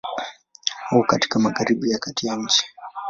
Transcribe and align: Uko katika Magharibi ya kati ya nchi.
Uko 0.91 1.03
katika 1.03 1.39
Magharibi 1.39 1.91
ya 1.91 1.97
kati 1.99 2.27
ya 2.27 2.35
nchi. 2.35 2.63